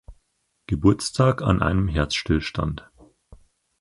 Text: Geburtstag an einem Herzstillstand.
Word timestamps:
Geburtstag 0.65 1.43
an 1.43 1.61
einem 1.61 1.87
Herzstillstand. 1.87 2.89